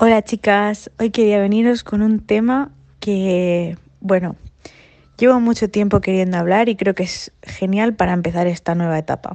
Hola 0.00 0.22
chicas, 0.22 0.92
hoy 1.00 1.10
quería 1.10 1.40
veniros 1.40 1.82
con 1.82 2.02
un 2.02 2.20
tema 2.20 2.70
que, 3.00 3.76
bueno, 3.98 4.36
llevo 5.18 5.40
mucho 5.40 5.68
tiempo 5.70 6.00
queriendo 6.00 6.36
hablar 6.38 6.68
y 6.68 6.76
creo 6.76 6.94
que 6.94 7.02
es 7.02 7.32
genial 7.42 7.96
para 7.96 8.12
empezar 8.12 8.46
esta 8.46 8.76
nueva 8.76 8.96
etapa. 8.96 9.32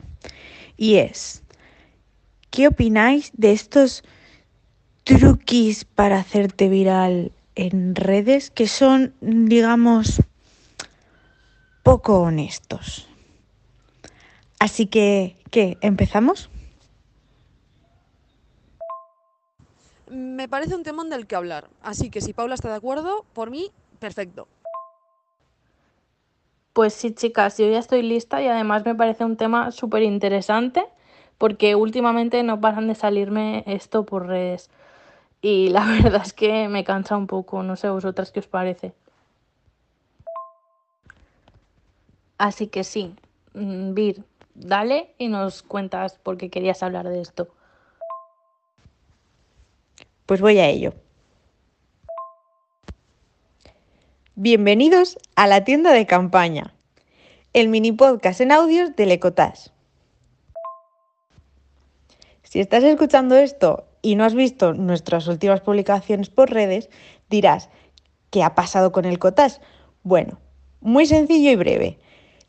Y 0.78 0.96
es, 0.96 1.44
¿qué 2.50 2.70
opináis 2.70 3.34
de 3.36 3.52
estos 3.52 4.06
truquis 5.04 5.84
para 5.84 6.18
hacerte 6.18 6.70
viral 6.70 7.34
en 7.56 7.94
redes 7.94 8.50
que 8.50 8.70
son, 8.70 9.16
digamos, 9.20 10.24
poco 11.84 12.22
honestos? 12.22 13.10
Así 14.60 14.86
que, 14.86 15.36
¿qué? 15.52 15.78
¿Empezamos? 15.82 16.50
Me 20.14 20.48
parece 20.48 20.76
un 20.76 20.84
temón 20.84 21.10
del 21.10 21.28
que 21.28 21.36
hablar. 21.36 21.70
Así 21.82 22.10
que 22.10 22.22
si 22.22 22.34
Paula 22.34 22.56
está 22.56 22.70
de 22.70 22.76
acuerdo, 22.76 23.26
por 23.34 23.50
mí, 23.50 23.72
perfecto. 24.00 24.48
Pues 26.74 26.94
sí, 26.94 27.14
chicas, 27.14 27.58
yo 27.58 27.70
ya 27.70 27.80
estoy 27.80 28.02
lista 28.02 28.42
y 28.42 28.48
además 28.48 28.86
me 28.86 28.96
parece 28.96 29.26
un 29.26 29.38
tema 29.38 29.72
súper 29.72 30.04
interesante 30.04 30.86
porque 31.38 31.76
últimamente 31.76 32.42
no 32.44 32.62
paran 32.62 32.88
de 32.88 32.96
salirme 32.96 33.64
esto 33.68 34.06
por 34.06 34.28
redes. 34.28 34.70
Y 35.42 35.70
la 35.70 35.86
verdad 36.04 36.22
es 36.26 36.34
que 36.34 36.68
me 36.68 36.84
cansa 36.84 37.18
un 37.18 37.28
poco, 37.28 37.64
no 37.64 37.76
sé 37.76 37.90
vosotras 37.90 38.32
qué 38.32 38.40
os 38.40 38.48
parece. 38.48 38.94
Así 42.38 42.68
que 42.68 42.84
sí, 42.84 43.16
mm, 43.54 43.94
Vir, 43.94 44.24
dale 44.56 45.14
y 45.18 45.28
nos 45.28 45.62
cuentas 45.64 46.18
por 46.18 46.38
qué 46.38 46.50
querías 46.50 46.84
hablar 46.84 47.08
de 47.08 47.22
esto. 47.22 47.48
Pues 50.26 50.40
voy 50.40 50.58
a 50.60 50.70
ello. 50.70 50.94
Bienvenidos 54.36 55.18
a 55.36 55.48
la 55.48 55.66
tienda 55.66 55.92
de 55.92 56.06
campaña, 56.06 56.74
el 57.52 57.68
mini 57.68 57.92
podcast 57.92 58.40
en 58.40 58.54
audios 58.54 58.96
del 58.96 59.12
Ecotage. 59.12 59.72
Si 62.44 62.62
estás 62.62 62.86
escuchando 62.86 63.36
esto 63.36 63.86
y 64.02 64.16
no 64.16 64.24
has 64.24 64.34
visto 64.34 64.74
nuestras 64.74 65.28
últimas 65.28 65.60
publicaciones 65.60 66.30
por 66.30 66.52
redes, 66.52 66.90
dirás, 67.30 67.70
¿qué 68.30 68.44
ha 68.44 68.56
pasado 68.56 68.94
con 68.94 69.04
el 69.04 69.16
Ecotage? 69.16 69.60
Bueno, 70.04 70.40
muy 70.80 71.06
sencillo 71.06 71.52
y 71.52 71.56
breve. 71.58 72.00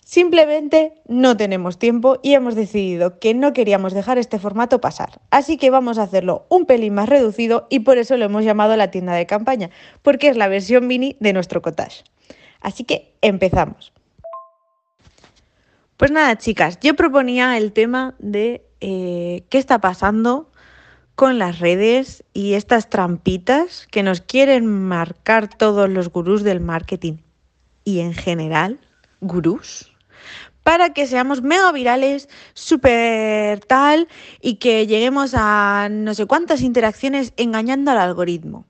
Simplemente 0.05 0.93
no 1.09 1.35
tenemos 1.35 1.79
tiempo 1.79 2.19
y 2.23 2.35
hemos 2.35 2.55
decidido 2.55 3.19
que 3.19 3.33
no 3.33 3.55
queríamos 3.55 3.95
dejar 3.95 4.19
este 4.19 4.39
formato 4.39 4.79
pasar. 4.79 5.23
Así 5.31 5.57
que 5.57 5.71
vamos 5.71 5.97
a 5.97 6.03
hacerlo 6.03 6.45
un 6.51 6.67
pelín 6.67 6.95
más 6.95 7.09
reducido 7.09 7.67
y 7.71 7.81
por 7.81 7.97
eso 7.97 8.19
lo 8.19 8.27
hemos 8.27 8.45
llamado 8.45 8.77
la 8.77 8.91
tienda 8.91 9.15
de 9.15 9.25
campaña, 9.25 9.71
porque 10.03 10.29
es 10.29 10.37
la 10.37 10.47
versión 10.47 10.87
mini 10.87 11.17
de 11.21 11.33
nuestro 11.33 11.63
cottage. 11.63 12.05
Así 12.61 12.85
que 12.85 13.15
empezamos. 13.23 13.95
Pues 15.97 16.11
nada, 16.11 16.37
chicas, 16.37 16.79
yo 16.81 16.95
proponía 16.95 17.57
el 17.57 17.73
tema 17.73 18.15
de 18.19 18.63
eh, 18.83 19.45
qué 19.49 19.57
está 19.57 19.81
pasando 19.81 20.51
con 21.15 21.39
las 21.39 21.61
redes 21.61 22.25
y 22.35 22.55
estas 22.55 22.91
trampitas 22.91 23.87
que 23.91 24.03
nos 24.03 24.21
quieren 24.21 24.67
marcar 24.67 25.49
todos 25.49 25.89
los 25.89 26.11
gurús 26.11 26.43
del 26.43 26.61
marketing 26.61 27.19
y 27.85 28.01
en 28.01 28.13
general, 28.13 28.81
gurús 29.21 29.94
para 30.65 30.95
que 30.95 31.07
seamos 31.07 31.43
mega 31.43 31.71
virales, 31.71 32.29
súper 32.55 33.61
tal, 33.61 34.09
y 34.41 34.57
que 34.57 34.87
lleguemos 34.89 35.35
a 35.37 35.89
no 35.91 36.15
sé 36.15 36.27
cuántas 36.27 36.63
interacciones 36.63 37.33
engañando 37.37 37.93
al 37.93 37.99
algoritmo. 37.99 38.65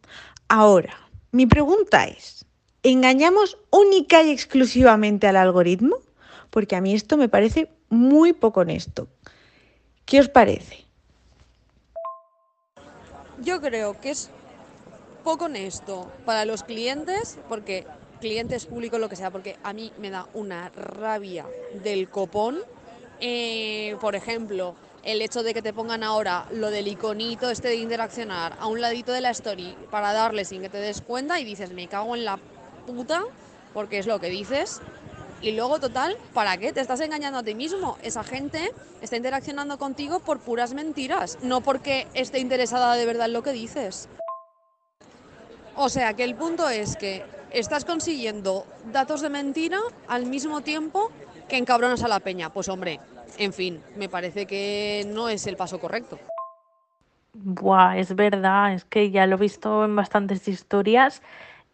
Ahora, 0.49 0.99
mi 1.31 1.47
pregunta 1.47 2.05
es, 2.05 2.45
¿engañamos 2.83 3.57
única 3.71 4.23
y 4.23 4.31
exclusivamente 4.31 5.29
al 5.29 5.37
algoritmo? 5.37 5.97
Porque 6.51 6.77
a 6.77 6.81
mí 6.81 6.95
esto 6.95 7.17
me 7.17 7.29
parece 7.29 7.71
muy 7.89 8.33
poco 8.33 8.61
honesto. 8.61 9.09
¿Qué 10.05 10.21
os 10.21 10.29
parece? 10.29 10.85
Yo 13.41 13.61
creo 13.61 14.01
que 14.01 14.11
es 14.11 14.31
poco 15.23 15.47
honesto 15.47 16.11
para 16.25 16.45
los 16.45 16.65
clientes 16.65 17.39
porque 17.49 17.87
clientes 18.25 18.65
públicos, 18.65 18.99
lo 18.99 19.11
que 19.11 19.17
sea, 19.17 19.31
porque 19.31 19.59
a 19.63 19.75
mí 19.75 19.93
me 19.99 20.09
da 20.09 20.27
una 20.33 20.71
rabia 20.71 21.45
del 21.83 22.09
copón. 22.09 22.63
Eh, 23.21 23.99
por 24.01 24.17
ejemplo, 24.17 24.77
el 25.03 25.21
hecho 25.21 25.43
de 25.43 25.53
que 25.53 25.61
te 25.61 25.75
pongan 25.75 26.03
ahora 26.03 26.47
lo 26.51 26.71
del 26.71 26.89
iconito 26.89 27.51
este 27.51 27.69
de 27.69 27.75
interaccionar 27.75 28.57
a 28.59 28.67
un 28.67 28.81
ladito 28.81 29.13
de 29.13 29.21
la 29.21 29.29
story 29.29 29.77
para 29.91 30.15
darle 30.15 30.47
sin 30.47 30.63
que 30.63 30.71
te 30.71 30.79
des 30.79 31.03
cuenta 31.03 31.39
y 31.39 31.45
dices, 31.45 31.73
me 31.73 31.87
cago 31.87 32.17
en 32.17 32.25
la 32.25 32.39
puta, 32.87 33.25
porque 33.75 33.99
es 33.99 34.07
lo 34.07 34.19
que 34.19 34.31
dices. 34.31 34.81
Y 35.43 35.53
luego, 35.53 35.79
total, 35.79 36.17
¿para 36.33 36.57
qué? 36.57 36.73
Te 36.73 36.81
estás 36.81 37.01
engañando 37.01 37.41
a 37.41 37.43
ti 37.43 37.55
mismo. 37.55 37.99
Esa 38.03 38.25
gente 38.25 38.73
está 39.03 39.19
interaccionando 39.19 39.77
contigo 39.77 40.21
por 40.21 40.41
puras 40.41 40.73
mentiras, 40.73 41.37
no 41.43 41.61
porque 41.61 42.07
esté 42.15 42.39
interesada 42.39 42.95
de 42.95 43.05
verdad 43.05 43.27
en 43.27 43.35
lo 43.35 43.43
que 43.43 43.53
dices. 43.53 44.09
O 45.77 45.91
sea, 45.91 46.15
que 46.15 46.25
el 46.25 46.35
punto 46.37 46.71
es 46.71 46.97
que 46.97 47.35
estás 47.55 47.85
consiguiendo 47.85 48.67
datos 48.93 49.21
de 49.21 49.31
mentira 49.31 49.79
al 50.09 50.27
mismo 50.27 50.61
tiempo 50.61 51.11
que 51.49 51.57
encabronas 51.57 52.03
a 52.03 52.09
la 52.09 52.21
peña. 52.21 52.51
Pues 52.51 52.69
hombre, 52.69 53.01
en 53.39 53.53
fin, 53.53 53.81
me 53.97 54.09
parece 54.09 54.47
que 54.47 55.07
no 55.09 55.29
es 55.29 55.47
el 55.47 55.57
paso 55.57 55.79
correcto. 55.79 56.19
Buah, 57.33 57.99
es 57.99 58.15
verdad, 58.15 58.75
es 58.75 58.85
que 58.85 59.11
ya 59.11 59.27
lo 59.27 59.37
he 59.37 59.41
visto 59.41 59.85
en 59.85 59.97
bastantes 59.97 60.47
historias 60.47 61.23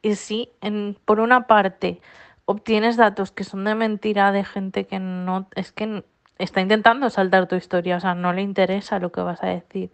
y 0.02 0.14
sí, 0.14 0.50
en, 0.60 0.96
por 1.04 1.20
una 1.20 1.46
parte 1.46 2.00
obtienes 2.46 2.96
datos 2.96 3.30
que 3.30 3.44
son 3.44 3.64
de 3.64 3.74
mentira 3.74 4.32
de 4.32 4.44
gente 4.44 4.86
que 4.86 4.98
no, 4.98 5.48
es 5.54 5.72
que 5.72 6.04
está 6.38 6.60
intentando 6.60 7.10
saltar 7.10 7.46
tu 7.46 7.56
historia, 7.56 7.96
o 7.96 8.00
sea, 8.00 8.14
no 8.14 8.32
le 8.32 8.42
interesa 8.42 8.98
lo 8.98 9.12
que 9.12 9.20
vas 9.20 9.42
a 9.42 9.48
decir. 9.48 9.90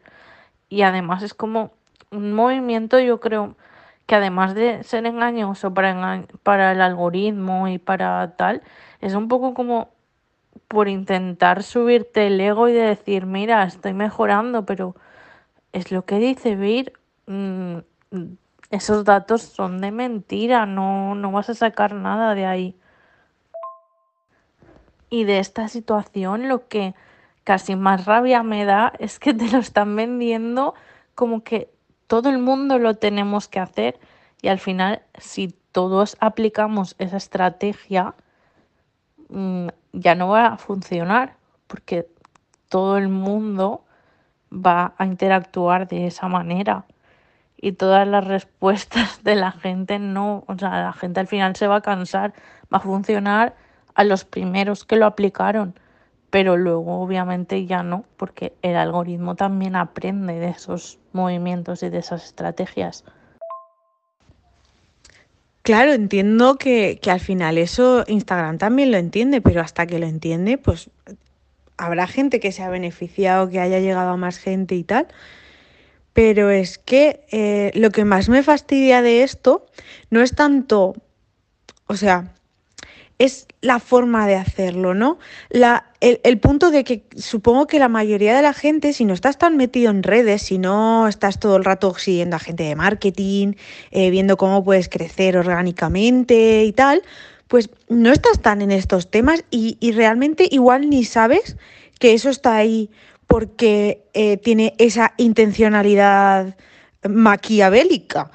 Y 0.68 0.82
además 0.82 1.22
es 1.22 1.34
como 1.34 1.72
un 2.10 2.32
movimiento, 2.32 2.98
yo 3.00 3.20
creo, 3.20 3.56
que 4.06 4.14
además 4.14 4.54
de 4.54 4.82
ser 4.84 5.04
engañoso 5.06 5.74
para, 5.74 6.72
el 6.72 6.80
algoritmo 6.80 7.68
y 7.68 7.78
para 7.78 8.36
tal, 8.36 8.62
es 9.00 9.14
un 9.14 9.28
poco 9.28 9.52
como 9.54 9.90
por 10.68 10.88
intentar 10.88 11.62
subirte 11.62 12.28
el 12.28 12.40
ego 12.40 12.68
y 12.68 12.72
de 12.72 12.82
decir, 12.82 13.26
mira, 13.26 13.64
estoy 13.64 13.94
mejorando, 13.94 14.64
pero 14.64 14.94
es 15.72 15.92
lo 15.92 16.04
que 16.04 16.18
dice 16.18 16.56
Vir, 16.56 16.92
mm, 17.26 17.78
esos 18.70 19.04
datos 19.04 19.42
son 19.42 19.80
de 19.80 19.90
mentira, 19.90 20.66
no, 20.66 21.14
no 21.14 21.32
vas 21.32 21.50
a 21.50 21.54
sacar 21.54 21.94
nada 21.94 22.34
de 22.34 22.46
ahí. 22.46 22.76
Y 25.10 25.24
de 25.24 25.38
esta 25.38 25.68
situación 25.68 26.48
lo 26.48 26.66
que 26.68 26.94
casi 27.44 27.76
más 27.76 28.06
rabia 28.06 28.42
me 28.42 28.64
da 28.64 28.92
es 28.98 29.18
que 29.18 29.34
te 29.34 29.48
lo 29.50 29.58
están 29.58 29.94
vendiendo 29.94 30.74
como 31.14 31.44
que 31.44 31.70
todo 32.06 32.30
el 32.30 32.38
mundo 32.38 32.78
lo 32.78 32.94
tenemos 32.94 33.48
que 33.48 33.60
hacer 33.60 33.98
y 34.42 34.48
al 34.48 34.58
final 34.58 35.02
si 35.18 35.54
todos 35.72 36.16
aplicamos 36.20 36.94
esa 36.98 37.16
estrategia 37.16 38.14
mm, 39.28 39.68
ya 39.92 40.14
no 40.14 40.28
va 40.28 40.46
a 40.46 40.56
funcionar 40.58 41.36
porque 41.66 42.08
todo 42.68 42.96
el 42.98 43.08
mundo 43.08 43.84
va 44.52 44.94
a 44.98 45.06
interactuar 45.06 45.88
de 45.88 46.06
esa 46.06 46.28
manera 46.28 46.86
y 47.56 47.72
todas 47.72 48.06
las 48.06 48.26
respuestas 48.26 49.22
de 49.24 49.34
la 49.34 49.52
gente 49.52 49.98
no, 49.98 50.44
o 50.46 50.58
sea, 50.58 50.82
la 50.82 50.92
gente 50.92 51.20
al 51.20 51.26
final 51.26 51.56
se 51.56 51.66
va 51.66 51.76
a 51.76 51.80
cansar, 51.80 52.32
va 52.72 52.78
a 52.78 52.80
funcionar 52.80 53.54
a 53.94 54.04
los 54.04 54.24
primeros 54.24 54.84
que 54.84 54.96
lo 54.96 55.06
aplicaron, 55.06 55.74
pero 56.36 56.58
luego 56.58 57.00
obviamente 57.00 57.64
ya 57.64 57.82
no, 57.82 58.04
porque 58.18 58.52
el 58.60 58.76
algoritmo 58.76 59.36
también 59.36 59.74
aprende 59.74 60.34
de 60.34 60.50
esos 60.50 60.98
movimientos 61.14 61.82
y 61.82 61.88
de 61.88 61.96
esas 61.96 62.26
estrategias. 62.26 63.04
Claro, 65.62 65.94
entiendo 65.94 66.56
que, 66.56 66.98
que, 67.00 67.10
al 67.10 67.20
final 67.20 67.56
eso 67.56 68.04
Instagram 68.06 68.58
también 68.58 68.90
lo 68.90 68.98
entiende, 68.98 69.40
pero 69.40 69.62
hasta 69.62 69.86
que 69.86 69.98
lo 69.98 70.04
entiende, 70.04 70.58
pues 70.58 70.90
habrá 71.78 72.06
gente 72.06 72.38
que 72.38 72.52
se 72.52 72.62
ha 72.62 72.68
beneficiado, 72.68 73.48
que 73.48 73.58
haya 73.58 73.80
llegado 73.80 74.10
a 74.10 74.18
más 74.18 74.36
gente 74.36 74.74
y 74.74 74.84
tal. 74.84 75.08
Pero 76.12 76.50
es 76.50 76.76
que 76.76 77.24
eh, 77.32 77.70
lo 77.74 77.88
que 77.92 78.04
más 78.04 78.28
me 78.28 78.42
fastidia 78.42 79.00
de 79.00 79.22
esto 79.22 79.64
no 80.10 80.20
es 80.20 80.34
tanto, 80.34 80.96
o 81.86 81.96
sea, 81.96 82.34
es 83.18 83.46
la 83.62 83.78
forma 83.78 84.26
de 84.26 84.34
hacerlo, 84.34 84.94
¿no? 84.94 85.18
La, 85.48 85.86
el, 86.00 86.38
punto 86.38 86.70
de 86.70 86.84
que 86.84 87.04
supongo 87.16 87.66
que 87.66 87.78
la 87.78 87.88
mayoría 87.88 88.36
de 88.36 88.42
la 88.42 88.52
gente, 88.52 88.92
si 88.92 89.04
no 89.04 89.14
estás 89.14 89.38
tan 89.38 89.56
metido 89.56 89.90
en 89.90 90.02
redes, 90.02 90.42
si 90.42 90.58
no 90.58 91.08
estás 91.08 91.40
todo 91.40 91.56
el 91.56 91.64
rato 91.64 91.94
siguiendo 91.94 92.36
a 92.36 92.40
gente 92.40 92.64
de 92.64 92.76
marketing, 92.76 93.54
eh, 93.90 94.10
viendo 94.10 94.36
cómo 94.36 94.62
puedes 94.62 94.88
crecer 94.88 95.38
orgánicamente 95.38 96.64
y 96.64 96.72
tal, 96.72 97.02
pues 97.48 97.70
no 97.88 98.12
estás 98.12 98.42
tan 98.42 98.60
en 98.60 98.70
estos 98.70 99.10
temas 99.10 99.44
y, 99.50 99.78
realmente 99.92 100.46
igual 100.50 100.90
ni 100.90 101.04
sabes 101.04 101.56
que 101.98 102.12
eso 102.12 102.28
está 102.28 102.56
ahí 102.56 102.90
porque 103.26 104.04
eh, 104.12 104.36
tiene 104.36 104.74
esa 104.78 105.14
intencionalidad 105.16 106.56
maquiavélica, 107.08 108.30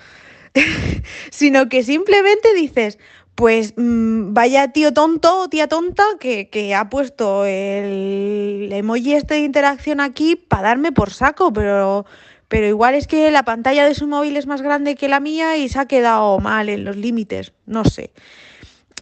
sino 1.30 1.70
que 1.70 1.84
simplemente 1.84 2.54
dices, 2.56 2.98
pues 3.36 3.74
mm, 3.78 4.34
vaya 4.34 4.72
tío 4.72 4.94
tonto 4.94 5.42
o 5.42 5.50
tía 5.50 5.68
tonta 5.68 6.04
que, 6.20 6.50
que, 6.50 6.76
ha 6.76 6.90
puesto 6.90 7.46
el 7.46 8.70
emoji 8.72 9.14
este 9.14 9.36
de 9.36 9.42
interacción 9.42 10.00
aquí 10.00 10.36
para 10.36 10.70
darme 10.70 10.92
por 10.92 11.12
saco, 11.12 11.52
pero, 11.54 12.06
pero 12.48 12.68
igual 12.68 12.96
es 12.96 13.08
que 13.08 13.32
la 13.32 13.44
pantalla 13.44 13.86
de 13.86 13.96
su 13.96 14.08
móvil 14.08 14.38
es 14.38 14.48
más 14.48 14.62
grande 14.62 14.96
que 14.96 15.08
la 15.08 15.20
mía 15.20 15.58
y 15.58 15.70
se 15.70 15.80
ha 15.80 15.86
quedado 15.86 16.40
mal 16.40 16.70
en 16.70 16.84
los 16.84 16.96
límites, 16.96 17.54
no 17.66 17.86
sé. 17.86 18.12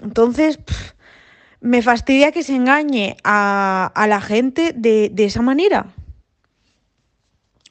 Entonces, 0.01 0.59
me 1.59 1.81
fastidia 1.81 2.31
que 2.31 2.43
se 2.43 2.55
engañe 2.55 3.17
a, 3.23 3.91
a 3.93 4.07
la 4.07 4.21
gente 4.21 4.73
de, 4.73 5.09
de 5.09 5.25
esa 5.25 5.41
manera. 5.41 5.87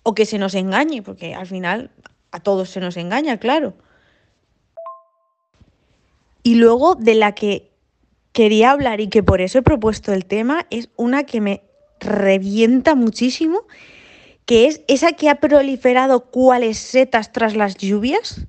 O 0.02 0.14
que 0.14 0.26
se 0.26 0.38
nos 0.38 0.54
engañe, 0.54 1.02
porque 1.02 1.34
al 1.34 1.46
final 1.46 1.90
a 2.30 2.40
todos 2.40 2.70
se 2.70 2.80
nos 2.80 2.96
engaña, 2.96 3.38
claro. 3.38 3.74
Y 6.48 6.54
luego 6.54 6.94
de 6.94 7.14
la 7.14 7.34
que 7.34 7.72
quería 8.32 8.70
hablar 8.70 9.02
y 9.02 9.08
que 9.08 9.22
por 9.22 9.42
eso 9.42 9.58
he 9.58 9.62
propuesto 9.62 10.14
el 10.14 10.24
tema 10.24 10.66
es 10.70 10.88
una 10.96 11.24
que 11.24 11.42
me 11.42 11.62
revienta 12.00 12.94
muchísimo, 12.94 13.66
que 14.46 14.66
es 14.66 14.80
esa 14.88 15.12
que 15.12 15.28
ha 15.28 15.40
proliferado 15.40 16.30
cuáles 16.30 16.78
setas 16.78 17.32
tras 17.32 17.54
las 17.54 17.76
lluvias. 17.76 18.46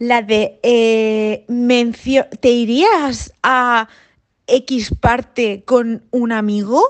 La 0.00 0.22
de 0.22 0.58
eh, 0.64 1.46
¿te 2.40 2.50
irías 2.50 3.32
a 3.44 3.86
X 4.48 4.90
parte 5.00 5.62
con 5.64 6.02
un 6.10 6.32
amigo? 6.32 6.82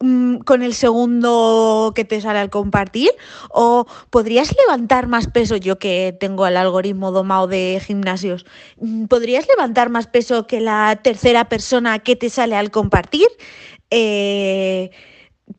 Mm, 0.00 0.40
con 0.40 0.62
el 0.62 0.74
segundo 0.74 1.92
que 1.94 2.04
te 2.04 2.20
sale 2.20 2.38
al 2.38 2.50
compartir? 2.50 3.10
¿O 3.50 3.86
podrías 4.10 4.54
levantar 4.66 5.06
más 5.06 5.26
peso? 5.26 5.56
Yo 5.56 5.78
que 5.78 6.14
tengo 6.20 6.46
el 6.46 6.58
algoritmo 6.58 7.12
domado 7.12 7.46
de 7.46 7.80
gimnasios, 7.84 8.44
mm, 8.78 9.06
¿podrías 9.06 9.46
levantar 9.48 9.88
más 9.88 10.06
peso 10.06 10.46
que 10.46 10.60
la 10.60 11.00
tercera 11.02 11.48
persona 11.48 11.98
que 12.00 12.14
te 12.14 12.28
sale 12.28 12.56
al 12.56 12.70
compartir? 12.70 13.26
Eh, 13.90 14.90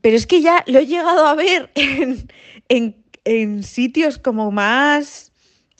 pero 0.01 0.15
es 0.15 0.27
que 0.27 0.41
ya 0.41 0.63
lo 0.67 0.79
he 0.79 0.85
llegado 0.85 1.25
a 1.25 1.33
ver 1.35 1.71
en, 2.69 3.05
en 3.25 3.63
sitios 3.63 4.19
como 4.19 4.51
más 4.51 5.31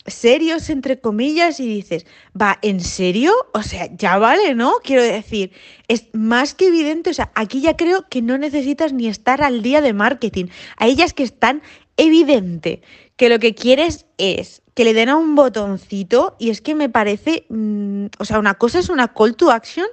serios, 0.07 0.69
entre 0.69 0.99
comillas, 0.99 1.59
y 1.59 1.67
dices, 1.67 2.05
va, 2.39 2.57
¿en 2.61 2.79
serio? 2.79 3.33
O 3.53 3.61
sea, 3.61 3.89
ya 3.95 4.17
vale, 4.17 4.55
¿no? 4.55 4.73
Quiero 4.83 5.03
decir, 5.03 5.51
es 5.87 6.05
más 6.13 6.53
que 6.55 6.67
evidente, 6.67 7.09
o 7.09 7.13
sea, 7.13 7.31
aquí 7.35 7.61
ya 7.61 7.75
creo 7.75 8.07
que 8.09 8.21
no 8.21 8.37
necesitas 8.37 8.93
ni 8.93 9.07
estar 9.07 9.43
al 9.43 9.61
día 9.61 9.81
de 9.81 9.93
marketing. 9.93 10.45
Hay 10.77 10.91
ellas 10.91 11.13
que 11.13 11.23
están 11.23 11.61
evidente 11.97 12.81
que 13.17 13.29
lo 13.29 13.39
que 13.39 13.53
quieres 13.53 14.05
es 14.17 14.61
que 14.73 14.83
le 14.83 14.93
den 14.93 15.09
a 15.09 15.17
un 15.17 15.35
botoncito 15.35 16.35
y 16.39 16.51
es 16.51 16.61
que 16.61 16.75
me 16.75 16.87
parece, 16.87 17.45
mmm, 17.49 18.05
o 18.19 18.25
sea, 18.25 18.39
una 18.39 18.53
cosa 18.53 18.79
es 18.79 18.89
una 18.89 19.13
call 19.13 19.35
to 19.35 19.51
action, 19.51 19.87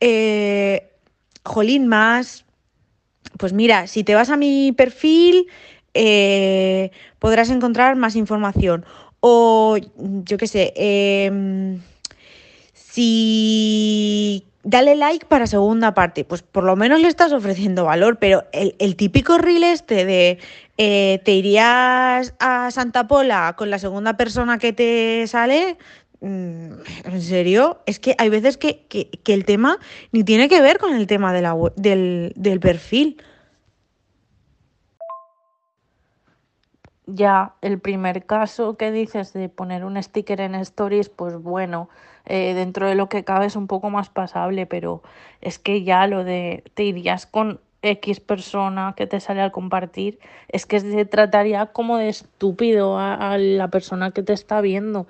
eh, 0.00 0.92
jolín, 1.44 1.88
más, 1.88 2.44
pues 3.36 3.52
mira, 3.52 3.86
si 3.86 4.04
te 4.04 4.14
vas 4.14 4.30
a 4.30 4.36
mi 4.36 4.72
perfil, 4.72 5.48
eh, 5.94 6.90
podrás 7.18 7.50
encontrar 7.50 7.96
más 7.96 8.16
información. 8.16 8.84
O 9.20 9.76
yo 9.96 10.36
qué 10.36 10.46
sé, 10.46 10.72
eh, 10.76 11.78
si 12.72 14.44
dale 14.62 14.96
like 14.96 15.26
para 15.26 15.46
segunda 15.46 15.94
parte, 15.94 16.24
pues 16.24 16.42
por 16.42 16.64
lo 16.64 16.76
menos 16.76 17.00
le 17.00 17.08
estás 17.08 17.32
ofreciendo 17.32 17.84
valor, 17.84 18.18
pero 18.18 18.44
el, 18.52 18.74
el 18.78 18.96
típico 18.96 19.38
reel 19.38 19.64
este 19.64 20.04
de 20.04 20.38
eh, 20.76 21.20
te 21.24 21.32
irías 21.32 22.34
a 22.38 22.70
Santa 22.70 23.08
Pola 23.08 23.54
con 23.56 23.70
la 23.70 23.78
segunda 23.78 24.16
persona 24.16 24.58
que 24.58 24.72
te 24.72 25.26
sale, 25.26 25.76
mm, 26.20 26.70
¿En 27.04 27.22
serio? 27.22 27.80
Es 27.86 27.98
que 27.98 28.14
hay 28.18 28.28
veces 28.28 28.58
que, 28.58 28.86
que, 28.88 29.32
el 29.32 29.44
tema 29.44 29.78
ni 30.12 30.22
tiene 30.22 30.48
que 30.48 30.60
ver 30.60 30.78
con 30.78 30.94
el 30.94 31.06
tema 31.06 31.32
del, 31.32 32.32
del 32.36 32.60
perfil. 32.60 33.20
Ya 37.08 37.54
el 37.62 37.80
primer 37.80 38.26
caso 38.26 38.76
que 38.76 38.92
dices 38.92 39.32
de 39.32 39.48
poner 39.48 39.84
un 39.84 40.00
sticker 40.02 40.40
en 40.40 40.54
stories, 40.56 41.08
pues 41.08 41.36
bueno, 41.36 41.88
eh, 42.26 42.54
dentro 42.54 42.86
de 42.88 42.94
lo 42.94 43.08
que 43.08 43.24
cabe 43.24 43.46
es 43.46 43.56
un 43.56 43.66
poco 43.66 43.90
más 43.90 44.10
pasable, 44.10 44.66
pero 44.66 45.02
es 45.40 45.58
que 45.58 45.82
ya 45.84 46.06
lo 46.06 46.24
de 46.24 46.64
te 46.74 46.84
irías 46.84 47.26
con 47.26 47.60
X 47.82 48.20
persona 48.20 48.94
que 48.96 49.06
te 49.06 49.20
sale 49.20 49.40
al 49.40 49.52
compartir, 49.52 50.18
es 50.48 50.66
que 50.66 50.80
se 50.80 51.04
trataría 51.06 51.66
como 51.66 51.96
de 51.96 52.08
estúpido 52.08 52.98
a, 52.98 53.38
la 53.38 53.68
persona 53.68 54.10
que 54.10 54.22
te 54.22 54.32
está 54.34 54.60
viendo. 54.60 55.06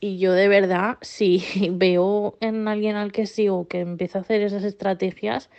Y 0.00 0.18
yo 0.18 0.32
de 0.32 0.48
verdad, 0.48 0.98
si 1.02 1.44
veo 1.72 2.36
en 2.40 2.66
alguien 2.68 2.96
al 2.96 3.12
que 3.12 3.26
sigo 3.26 3.68
que 3.68 3.80
empieza 3.80 4.18
a 4.18 4.22
hacer 4.22 4.42
esas 4.42 4.64
estrategias, 4.64 5.50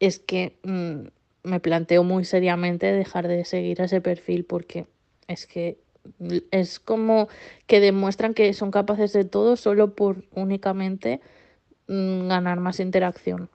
es 0.00 0.18
que 0.18 0.58
mmm, 0.64 1.08
me 1.44 1.60
planteo 1.60 2.04
muy 2.04 2.24
seriamente 2.24 2.92
dejar 2.92 3.28
de 3.28 3.44
seguir 3.44 3.80
a 3.82 3.84
ese 3.86 4.00
perfil 4.00 4.44
porque 4.44 4.86
es 5.28 5.46
que 5.46 5.78
es 6.50 6.78
como 6.78 7.28
que 7.66 7.80
demuestran 7.80 8.34
que 8.34 8.52
son 8.54 8.70
capaces 8.70 9.12
de 9.12 9.24
todo 9.24 9.56
solo 9.56 9.94
por 9.94 10.24
únicamente 10.34 11.20
mmm, 11.88 12.28
ganar 12.28 12.60
más 12.60 12.80
interacción. 12.80 13.48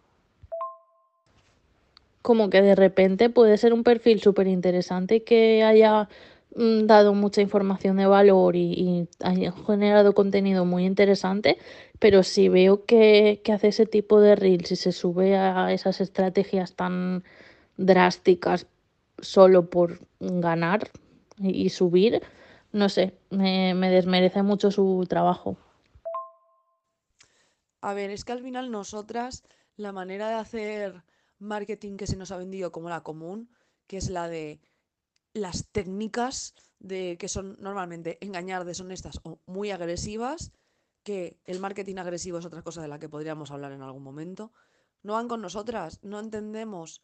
Como 2.21 2.49
que 2.49 2.61
de 2.61 2.75
repente 2.75 3.29
puede 3.29 3.57
ser 3.57 3.73
un 3.73 3.83
perfil 3.83 4.21
súper 4.21 4.47
interesante 4.47 5.23
que 5.23 5.63
haya 5.63 6.09
mmm, 6.55 6.85
dado 6.85 7.13
mucha 7.13 7.41
información 7.41 7.97
de 7.97 8.05
valor 8.05 8.55
y, 8.55 8.73
y, 8.73 9.07
haya 9.23 9.53
generado 9.65 10.13
contenido 10.13 10.65
muy 10.65 10.85
interesante, 10.85 11.57
pero 11.99 12.23
si 12.23 12.49
veo 12.49 12.85
que, 12.85 13.41
que 13.43 13.53
hace 13.53 13.69
ese 13.69 13.85
tipo 13.85 14.19
de 14.19 14.35
reels 14.35 14.71
y 14.71 14.75
se 14.75 14.91
sube 14.91 15.37
a 15.37 15.71
esas 15.71 16.01
estrategias 16.01 16.75
tan 16.75 17.23
drásticas 17.77 18.67
solo 19.19 19.69
por 19.69 19.99
ganar, 20.19 20.91
y 21.41 21.69
subir, 21.69 22.21
no 22.71 22.89
sé, 22.89 23.17
me, 23.29 23.73
me 23.73 23.89
desmerece 23.89 24.43
mucho 24.43 24.71
su 24.71 25.05
trabajo. 25.07 25.57
A 27.81 27.93
ver, 27.93 28.11
es 28.11 28.23
que 28.23 28.31
al 28.31 28.41
final 28.41 28.71
nosotras 28.71 29.43
la 29.75 29.91
manera 29.91 30.29
de 30.29 30.35
hacer 30.35 31.03
marketing 31.39 31.97
que 31.97 32.07
se 32.07 32.15
nos 32.15 32.31
ha 32.31 32.37
vendido 32.37 32.71
como 32.71 32.89
la 32.89 33.01
común, 33.01 33.49
que 33.87 33.97
es 33.97 34.09
la 34.09 34.27
de 34.27 34.61
las 35.33 35.67
técnicas 35.71 36.53
de 36.79 37.17
que 37.19 37.27
son 37.27 37.57
normalmente 37.59 38.17
engañar, 38.21 38.65
deshonestas 38.65 39.19
o 39.23 39.39
muy 39.45 39.71
agresivas, 39.71 40.51
que 41.03 41.39
el 41.45 41.59
marketing 41.59 41.97
agresivo 41.97 42.37
es 42.37 42.45
otra 42.45 42.61
cosa 42.61 42.81
de 42.81 42.87
la 42.87 42.99
que 42.99 43.09
podríamos 43.09 43.51
hablar 43.51 43.71
en 43.71 43.81
algún 43.81 44.03
momento, 44.03 44.51
no 45.03 45.13
van 45.13 45.27
con 45.27 45.41
nosotras, 45.41 45.99
no 46.03 46.19
entendemos 46.19 47.03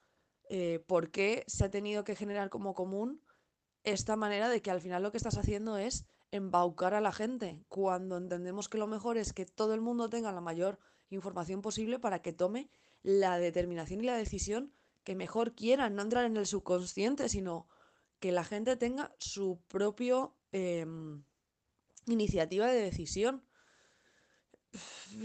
eh, 0.50 0.84
por 0.86 1.10
qué 1.10 1.44
se 1.48 1.65
ha 1.65 1.72
tenido 1.72 2.03
que 2.03 2.15
generar 2.15 2.50
como 2.50 2.74
común 2.74 3.22
esta 3.94 4.15
manera 4.15 4.50
de 4.50 4.62
que 4.62 4.72
al 4.72 4.82
final 4.82 5.03
lo 5.03 5.12
que 5.12 5.17
estás 5.17 5.38
haciendo 5.38 5.77
es 5.77 6.06
embaucar 6.32 6.94
a 6.94 7.01
la 7.01 7.13
gente, 7.13 7.63
cuando 7.70 8.17
entendemos 8.17 8.67
que 8.67 8.77
lo 8.77 8.88
mejor 8.88 9.17
es 9.17 9.34
que 9.34 9.46
todo 9.46 9.74
el 9.74 9.82
mundo 9.82 10.10
tenga 10.10 10.32
la 10.32 10.41
mayor 10.41 10.77
información 11.10 11.62
posible 11.62 12.00
para 12.00 12.22
que 12.22 12.34
tome 12.34 12.70
la 13.01 13.38
determinación 13.38 14.01
y 14.01 14.06
la 14.06 14.17
decisión 14.17 14.74
que 15.06 15.15
mejor 15.15 15.56
quieran, 15.56 15.96
no 15.96 16.01
entrar 16.01 16.25
en 16.25 16.36
el 16.36 16.46
subconsciente, 16.46 17.29
sino 17.29 17.67
que 18.20 18.34
la 18.34 18.44
gente 18.44 18.75
tenga 18.75 19.15
su 19.20 19.62
propio 19.70 20.36
eh, 20.51 20.86
iniciativa 22.08 22.67
de 22.67 22.82
decisión. 22.82 23.44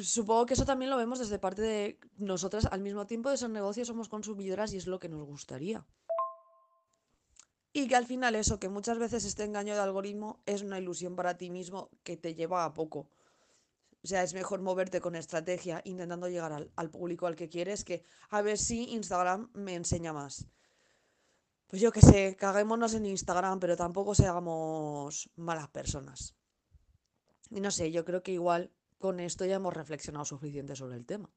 Supongo 0.01 0.47
que 0.47 0.55
eso 0.55 0.65
también 0.65 0.91
lo 0.91 0.97
vemos 0.97 1.19
desde 1.19 1.41
parte 1.41 1.63
de 1.63 1.99
nosotras, 2.17 2.67
al 2.67 2.81
mismo 2.81 3.07
tiempo 3.07 3.29
de 3.29 3.35
esos 3.35 3.51
negocios 3.51 3.89
somos 3.89 4.09
consumidoras 4.09 4.73
y 4.73 4.77
es 4.77 4.87
lo 4.87 5.01
que 5.01 5.09
nos 5.09 5.27
gustaría. 5.27 5.85
Y 7.73 7.89
que 7.89 7.97
al 7.97 8.07
final 8.07 8.35
eso, 8.35 8.61
que 8.61 8.69
muchas 8.69 8.99
veces 8.99 9.25
este 9.25 9.45
engaño 9.45 9.75
de 9.75 9.81
algoritmo 9.81 10.43
es 10.45 10.63
una 10.63 10.79
ilusión 10.79 11.17
para 11.17 11.39
ti 11.39 11.51
mismo 11.51 11.91
que 12.03 12.17
te 12.17 12.35
lleva 12.35 12.65
a 12.65 12.75
poco. 12.75 13.09
O 14.05 14.07
sea, 14.07 14.23
es 14.23 14.35
mejor 14.35 14.61
moverte 14.61 15.01
con 15.01 15.15
estrategia 15.15 15.81
intentando 15.85 16.29
llegar 16.29 16.53
al, 16.75 16.91
público 16.91 17.27
al 17.27 17.37
que 17.37 17.49
quieres 17.49 17.85
que 17.85 18.05
a 18.31 18.43
ver 18.43 18.59
si 18.59 18.91
Instagram 18.91 19.51
me 19.55 19.75
enseña 19.75 20.13
más. 20.13 20.49
Pues 21.69 21.81
yo 21.81 21.93
que 21.93 22.03
sé, 22.03 22.37
caguémonos 22.37 22.93
en 22.95 23.07
Instagram, 23.07 23.59
pero 23.61 23.77
tampoco 23.77 24.15
seamos 24.15 25.31
malas 25.37 25.69
personas. 25.69 26.35
Y 27.49 27.61
no 27.61 27.71
sé, 27.71 27.91
yo 27.93 28.05
creo 28.05 28.23
que 28.23 28.33
igual 28.33 28.71
con 28.99 29.21
esto 29.21 29.47
ya 29.47 29.55
hemos 29.55 29.73
reflexionado 29.73 30.25
suficiente 30.25 30.77
sobre 30.77 30.97
el 30.97 31.07
tema. 31.07 31.31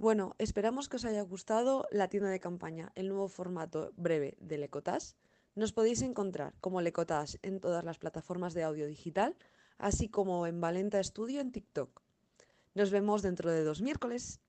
Bueno, 0.00 0.34
esperamos 0.38 0.88
que 0.88 0.96
os 0.96 1.04
haya 1.04 1.20
gustado 1.20 1.84
la 1.90 2.08
tienda 2.08 2.30
de 2.30 2.40
campaña, 2.40 2.90
el 2.94 3.08
nuevo 3.08 3.28
formato 3.28 3.92
breve 3.98 4.34
del 4.40 4.62
Ecotas. 4.62 5.14
Nos 5.54 5.74
podéis 5.74 6.00
encontrar 6.00 6.54
como 6.62 6.80
Lecotas 6.80 7.38
en 7.42 7.60
todas 7.60 7.84
las 7.84 7.98
plataformas 7.98 8.54
de 8.54 8.62
audio 8.62 8.86
digital, 8.86 9.36
así 9.76 10.08
como 10.08 10.46
en 10.46 10.58
Valenta 10.58 11.04
Studio 11.04 11.42
en 11.42 11.52
TikTok. 11.52 12.00
Nos 12.72 12.90
vemos 12.90 13.20
dentro 13.20 13.50
de 13.50 13.62
dos 13.62 13.82
miércoles. 13.82 14.40